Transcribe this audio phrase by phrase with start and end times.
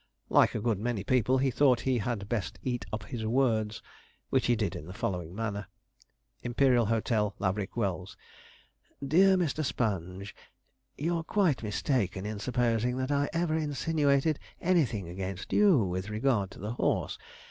[0.29, 3.83] Like a good many people, he thought he had best eat up his words,
[4.31, 5.67] which he did in the following manner:
[6.41, 8.17] 'IMPERIAL HOTEL, LAVERICK WELLS.
[9.07, 9.63] 'DEAR MR.
[9.63, 10.33] SPONGE,
[10.97, 16.49] 'You are quite mistaken in supposing that I ever insinuated anything against you with regard
[16.49, 17.19] to the horse.